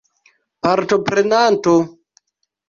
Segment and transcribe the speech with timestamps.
[0.63, 1.75] partoprenanto